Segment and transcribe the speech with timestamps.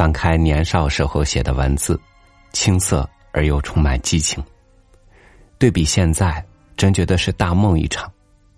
[0.00, 2.00] 翻开年少时候写的文字，
[2.52, 4.42] 青涩而又充满激情。
[5.58, 6.42] 对比现在，
[6.74, 8.10] 真觉得是大梦一场。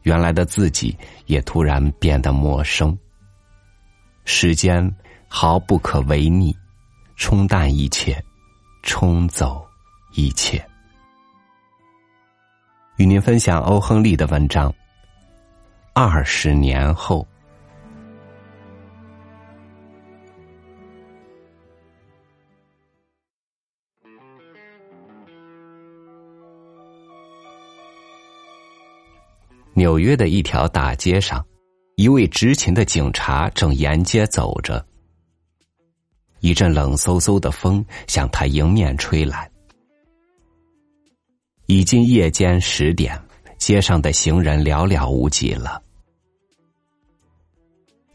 [0.02, 2.96] 原来的自己也突然变得陌生。
[4.24, 4.88] 时间
[5.26, 6.56] 毫不可违逆，
[7.16, 8.24] 冲淡一切，
[8.84, 9.66] 冲走
[10.12, 10.64] 一切。
[12.98, 14.70] 与您分享欧亨利的文章
[15.92, 17.26] 《二十年后》。
[29.74, 31.44] 纽约的一条大街上，
[31.96, 34.84] 一位执勤的警察正沿街走着。
[36.40, 39.50] 一阵冷飕飕的风向他迎面吹来。
[41.66, 43.18] 已经夜间十点，
[43.56, 45.80] 街上的行人寥寥无几了。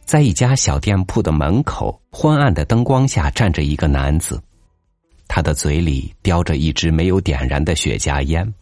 [0.06, 4.42] 在一家小店铺的门口，昏暗的灯光下站着一个男子，
[5.28, 8.54] 他的嘴里叼着一支没有点燃的雪茄烟。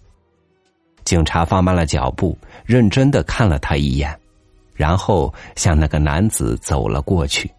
[1.05, 4.19] 警察放慢了脚步，认真的看了他一眼，
[4.73, 7.49] 然后向那个男子走了过去。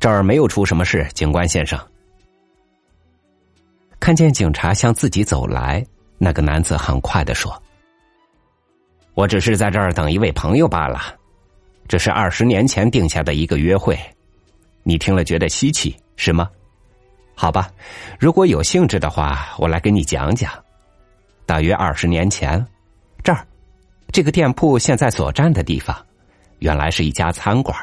[0.00, 1.78] 这儿没有出什么事，警官先生。
[4.00, 5.84] 看见警察向自己走来，
[6.18, 7.62] 那个男子很快的说
[9.14, 11.14] ：“我只是在这儿等一位朋友罢了，
[11.86, 13.96] 这是二十年前定下的一个约会，
[14.82, 16.50] 你听了觉得稀奇是吗？”
[17.34, 17.70] 好吧，
[18.18, 20.52] 如果有兴致的话，我来给你讲讲。
[21.44, 22.64] 大约二十年前，
[23.24, 23.46] 这儿，
[24.12, 25.96] 这个店铺现在所站的地方，
[26.60, 27.76] 原来是一家餐馆。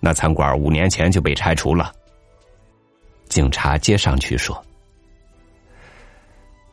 [0.00, 1.92] 那餐馆五年前就被拆除了。
[3.28, 4.60] 警察接上去说：“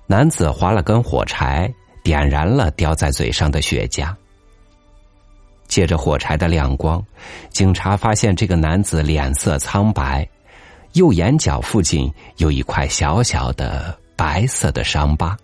[0.07, 4.15] 男子划了根火柴，点燃了叼在嘴上的雪茄。
[5.69, 7.01] 借着火柴的亮光，
[7.49, 10.27] 警察发现这个男子脸色苍白，
[10.93, 15.37] 右眼角附近有一块小小的白色的伤疤。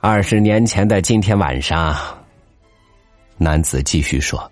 [0.00, 1.94] 二十年前的今天晚上，
[3.36, 4.50] 男子继续说：“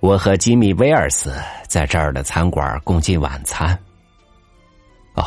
[0.00, 1.34] 我和吉米·威尔斯
[1.66, 3.78] 在这儿的餐馆共进晚餐。
[5.14, 5.24] 哦，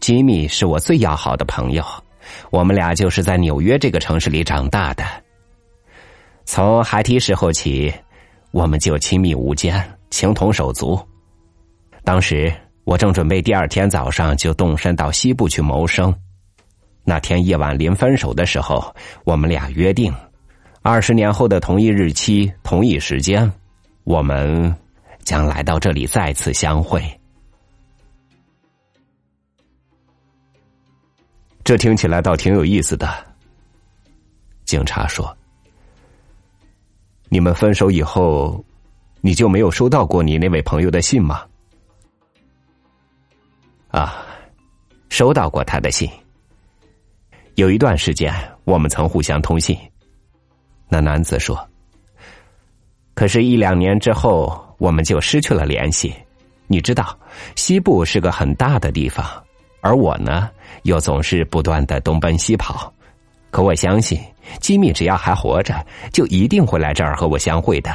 [0.00, 1.84] 吉米是我最要好的朋友，
[2.50, 5.04] 我们俩就是在纽约这个城市里长大的。”
[6.52, 7.94] 从孩提时候起，
[8.50, 9.80] 我们就亲密无间，
[10.10, 11.00] 情同手足。
[12.02, 12.52] 当时
[12.82, 16.12] 我正准备第二天早上就动身到西部去谋生。
[17.04, 20.12] 那天夜晚临分手的时候，我们俩约定，
[20.82, 23.48] 二十年后的同一日期、同一时间，
[24.02, 24.74] 我们
[25.22, 27.00] 将来到这里再次相会。
[31.62, 33.08] 这听起来倒挺有意思的。
[34.64, 35.32] 警察说。
[37.32, 38.62] 你们分手以后，
[39.20, 41.44] 你就没有收到过你那位朋友的信吗？
[43.86, 44.26] 啊，
[45.08, 46.10] 收到过他的信。
[47.54, 49.78] 有一段时间，我们曾互相通信。
[50.88, 51.56] 那男子说
[53.14, 56.12] ：“可是，一两年之后，我们就失去了联系。
[56.66, 57.16] 你知道，
[57.54, 59.24] 西部是个很大的地方，
[59.82, 60.50] 而我呢，
[60.82, 62.92] 又总是不断的东奔西跑。
[63.52, 64.20] 可我相信。”
[64.60, 67.90] 吉米只要还活着，就一定会来这儿和我相会的。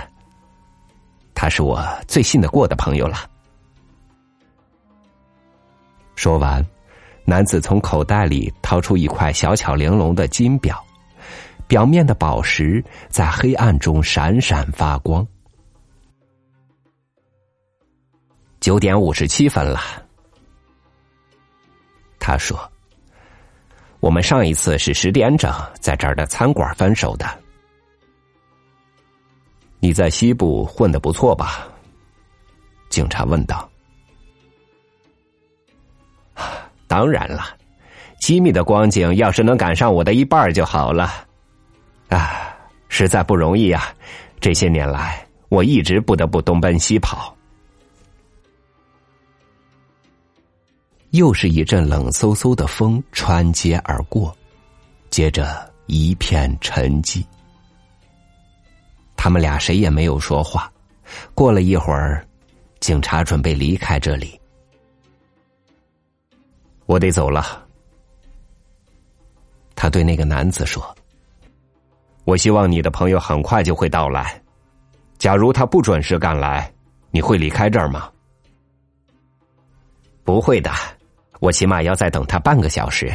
[1.34, 3.30] 他是我最信得过的朋友了。
[6.16, 6.66] 说完，
[7.26, 10.82] 男子从口袋里掏出一块小巧玲珑的金表，
[11.68, 15.28] 表面的宝石在黑暗中闪闪发光。
[18.62, 19.80] 九点五十七分了，
[22.20, 22.58] 他说。
[24.06, 27.26] 我们上一次是十点整在这儿的餐馆分手的。
[29.80, 31.68] 你在西部混的不错吧？
[32.88, 33.68] 警察问道。
[36.86, 37.46] 当然了，
[38.20, 41.26] 机密的光景要是能赶上我的一半就好了。
[42.10, 42.56] 啊，
[42.90, 43.92] 实在不容易啊！
[44.40, 47.35] 这些年来，我一直不得不东奔西跑。
[51.16, 54.36] 又是一阵冷飕飕的风穿街而过，
[55.10, 57.24] 接着一片沉寂。
[59.16, 60.72] 他们俩谁也没有说话。
[61.34, 62.26] 过了一会儿，
[62.80, 64.40] 警察准备离开这里。
[66.86, 67.66] 我得走了，
[69.76, 70.96] 他对那个男子说
[72.26, 74.42] ：“我希望你的朋友很快就会到来。
[75.18, 76.72] 假如他不准时赶来，
[77.12, 78.12] 你会离开这儿吗？”
[80.26, 80.72] 不会的。
[81.40, 83.14] 我起码要再等他半个小时。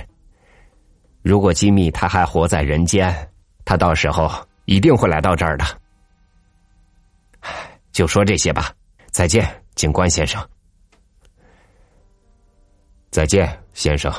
[1.23, 3.15] 如果吉米他还活在人间，
[3.65, 4.31] 他到时候
[4.65, 5.65] 一定会来到这儿的。
[7.93, 8.73] 就说这些吧，
[9.11, 10.43] 再见，警官先生。
[13.11, 14.13] 再见，先生。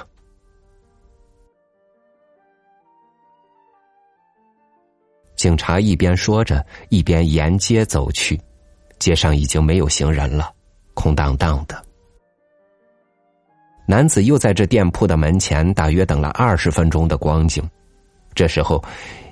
[5.36, 8.40] 警察一边说着，一边沿街走去。
[9.00, 10.54] 街上已经没有行人了，
[10.94, 11.84] 空荡荡的。
[13.92, 17.62] 男子又在这店铺的门前大约等了二十分钟的光景。
[18.34, 18.82] 这时候，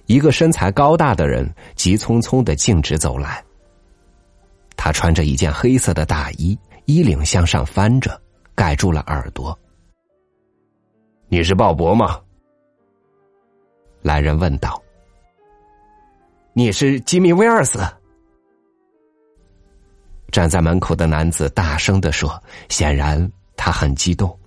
[0.06, 3.42] 一个身材高大的人急匆匆的径直走来。
[4.76, 8.22] 他穿着一件黑色的大衣，衣领向上翻着，
[8.54, 9.58] 盖住了耳朵。
[11.30, 12.20] 你是鲍勃吗？
[14.02, 14.84] 来人问道。
[16.52, 17.80] 你是吉米·威尔斯？
[20.34, 24.38] 站在门口的男子大声的说，显然他很激动。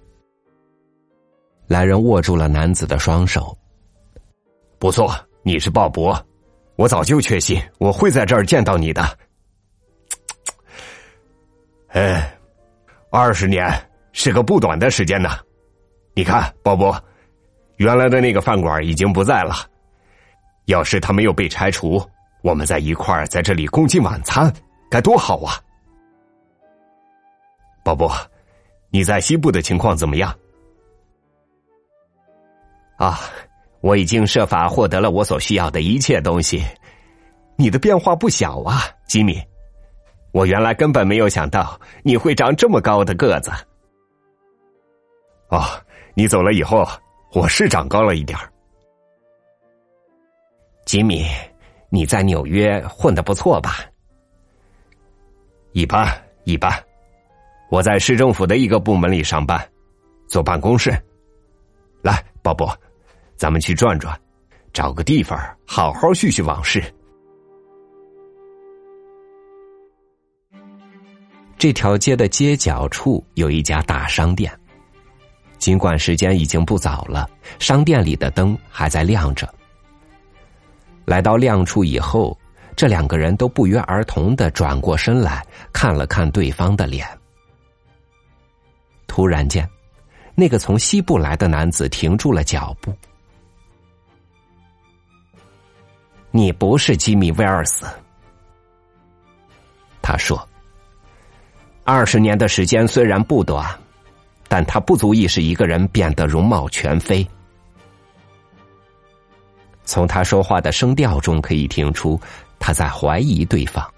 [1.73, 3.57] 来人握住了男子的双手。
[4.79, 5.11] 不错，
[5.43, 6.23] 你是鲍勃，
[6.77, 9.03] 我早就确信我会在这儿见到你的。
[11.89, 12.39] 哎，
[13.11, 13.73] 二十年
[14.13, 15.31] 是个不短的时间呢。
[16.13, 16.95] 你看，鲍勃，
[17.77, 19.55] 原来的那个饭馆已经不在了。
[20.67, 22.07] 要是他没有被拆除，
[22.43, 24.53] 我们在一块儿在这里共进晚餐，
[24.91, 25.57] 该多好啊！
[27.83, 28.13] 鲍勃，
[28.91, 30.37] 你在西部的情况怎么样？
[33.03, 33.19] 啊，
[33.81, 36.65] 我已经设法获得了我所需要的一切东西。
[37.57, 39.43] 你的变化不小啊，吉米。
[40.31, 43.51] 我原来根本没有想到你会长这么高的个子。
[45.49, 45.65] 哦，
[46.15, 46.87] 你走了以后，
[47.35, 48.39] 我是长高了一点
[50.85, 51.27] 吉米，
[51.89, 53.81] 你在纽约混的不错吧？
[55.73, 56.07] 一般，
[56.45, 56.73] 一般。
[57.69, 59.61] 我在市政府的一个部门里上班，
[60.29, 60.97] 坐办公室。
[62.01, 62.75] 来，鲍勃，
[63.37, 64.19] 咱们去转转，
[64.73, 66.83] 找个地方好好叙叙往事。
[71.59, 74.53] 这条街的街角处有一家大商店，
[75.59, 77.29] 尽管时间已经不早了，
[77.61, 79.49] 商店里的灯还在亮着。
[81.05, 82.37] 来到亮处以后，
[82.75, 87.07] 这两个人都不约而同的转过身来看了看对方的脸。
[89.07, 89.69] 突然间，
[90.35, 92.93] 那个从西部来的男子停住了脚步。
[96.33, 97.87] “你不是吉米·威尔斯。”
[100.03, 100.45] 他说
[101.85, 103.65] ，“二十年的时间虽然不短，
[104.49, 107.25] 但他不足以使一个人变得容貌全非。
[109.85, 112.21] 从他说话的声调中可以听出，
[112.59, 113.89] 他在怀疑对方。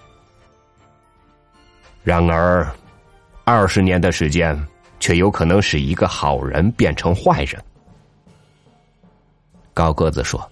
[2.02, 2.70] 然而，
[3.44, 4.54] 二十年的时间。”
[5.00, 7.62] 却有可能使一个好人变成坏人。
[9.75, 10.50] 高个子说：“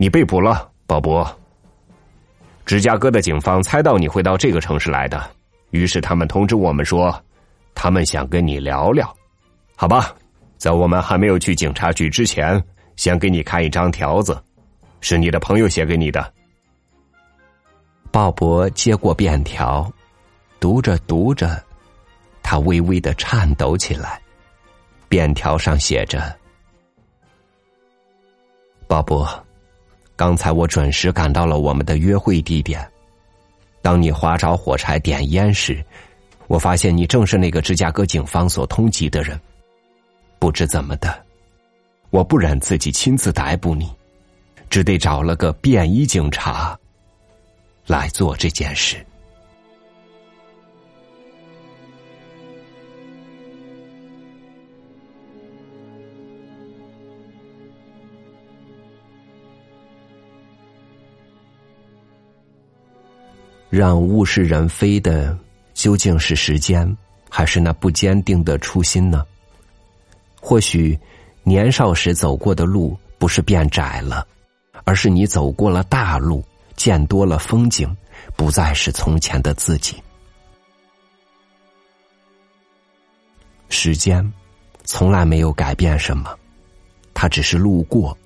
[0.00, 1.28] 你被捕了，鲍勃。
[2.64, 5.28] 芝加哥的警方猜到你会到这个城市来的，
[5.70, 7.12] 于是他们通知我们说，
[7.74, 9.12] 他们想跟你聊聊。
[9.74, 10.14] 好吧，
[10.56, 12.62] 在我们还没有去警察局之前，
[12.94, 14.40] 先给你看一张条子，
[15.00, 16.32] 是你的朋友写给你的。”
[18.12, 19.90] 鲍勃接过便条，
[20.60, 21.60] 读着读着。
[22.40, 24.22] 他微微的颤抖起来，
[25.08, 26.34] 便条上写着
[28.88, 29.28] ：“鲍勃，
[30.18, 32.84] 刚才我准时赶到了我们的约会地点。
[33.80, 35.80] 当你划着火柴点烟时，
[36.48, 39.40] 我发现你正是那个芝加哥警方所通缉的人。
[40.40, 41.24] 不知怎么的，
[42.10, 43.88] 我不忍自己亲自逮捕你，
[44.68, 46.76] 只得找了个便衣警察
[47.86, 48.96] 来做这件事。”
[63.70, 65.36] 让物是人非的，
[65.74, 66.96] 究竟是时间，
[67.28, 69.24] 还是那不坚定的初心呢？
[70.40, 70.98] 或许，
[71.42, 74.26] 年少时走过的路不是变窄了，
[74.84, 76.42] 而是你走过了大路，
[76.76, 77.94] 见多了风景，
[78.36, 80.02] 不再是从前的自己。
[83.68, 84.32] 时间，
[84.84, 86.34] 从来没有改变什么，
[87.12, 88.16] 它只是路过，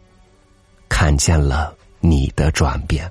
[0.89, 3.11] 看见了你的转变。